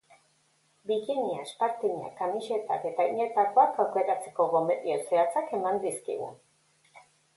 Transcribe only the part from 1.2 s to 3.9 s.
espartinak, kamisetak eta oinetakoak